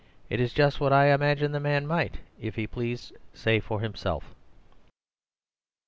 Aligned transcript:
It 0.31 0.39
is 0.39 0.51
just 0.51 0.79
what 0.79 0.91
I 0.91 1.13
imagine 1.13 1.51
the 1.51 1.59
man 1.59 1.85
might, 1.85 2.17
if 2.39 2.55
he 2.55 2.65
pleased, 2.65 3.13
say 3.35 3.59
for 3.59 3.81
himself." 3.81 4.33